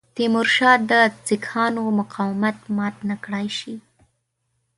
تیمورشاه 0.15 0.75
د 0.89 0.91
سیکهانو 1.25 1.83
مقاومت 1.99 2.57
مات 2.77 2.95
نه 3.09 3.15
کړای 3.23 3.47
شي. 3.57 3.75